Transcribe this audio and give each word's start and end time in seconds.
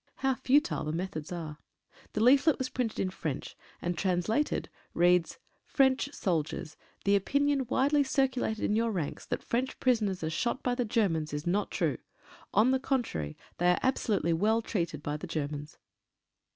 How 0.15 0.33
futile 0.33 0.83
the 0.85 0.91
methods 0.91 1.31
are? 1.31 1.59
The 2.13 2.23
leaflet 2.23 2.57
was 2.57 2.69
printed 2.69 2.99
in 2.99 3.11
French, 3.11 3.55
and 3.83 3.95
translated, 3.95 4.67
reads:— 4.95 5.37
"FRENCH 5.75 6.09
SOLDIERS'. 6.11 6.75
"The 7.03 7.15
opinion 7.15 7.67
widely 7.69 8.03
circulated 8.03 8.63
in 8.63 8.75
your 8.75 8.89
ranks 8.91 9.27
that 9.27 9.43
"French 9.43 9.79
prisoners 9.79 10.23
are 10.23 10.31
shot 10.31 10.63
by 10.63 10.73
the 10.73 10.85
Germans 10.85 11.33
is 11.35 11.45
not 11.45 11.69
true. 11.69 11.99
"On 12.51 12.71
the 12.71 12.79
contrary, 12.79 13.37
they 13.59 13.69
are 13.69 13.79
absolutely 13.83 14.33
well 14.33 14.63
treated 14.63 15.03
by 15.03 15.17
"the 15.17 15.27
Germans." 15.27 15.77